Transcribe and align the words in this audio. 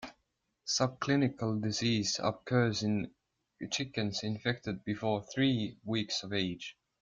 Subclinical 0.65 1.61
disease 1.61 2.19
occurs 2.23 2.81
in 2.81 3.13
chickens 3.69 4.23
infected 4.23 4.83
before 4.83 5.21
three 5.23 5.77
weeks 5.83 6.23
of 6.23 6.33
age. 6.33 6.75